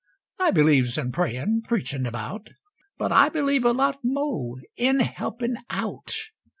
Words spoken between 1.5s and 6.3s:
preachin' about, But believe a lot mo' in helpin' out.